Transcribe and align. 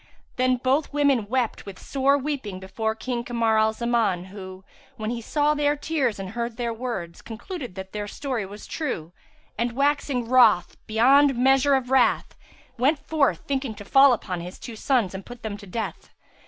Then 0.37 0.57
both 0.57 0.91
women 0.91 1.27
wept 1.29 1.67
with 1.67 1.77
sore 1.77 2.17
weeping 2.17 2.59
before 2.59 2.95
King 2.95 3.23
Kamar 3.23 3.59
al 3.59 3.71
Zaman 3.71 4.29
who, 4.33 4.63
when 4.97 5.11
he 5.11 5.21
saw 5.21 5.53
their 5.53 5.75
tears 5.75 6.17
and 6.17 6.29
heard 6.31 6.57
their 6.57 6.73
words, 6.73 7.21
concluded 7.21 7.75
that 7.75 7.91
their 7.91 8.07
story 8.07 8.43
was 8.43 8.65
true 8.65 9.11
and, 9.59 9.73
waxing 9.73 10.27
wroth 10.27 10.75
beyond 10.87 11.35
measure 11.37 11.75
of 11.75 11.91
wrath, 11.91 12.33
went 12.79 12.97
forth 12.97 13.41
thinking 13.45 13.75
to 13.75 13.85
fall 13.85 14.11
upon 14.11 14.41
his 14.41 14.57
two 14.57 14.75
sons 14.75 15.13
and 15.13 15.23
put 15.23 15.43
them 15.43 15.55
to 15.55 15.67
death. 15.67 16.09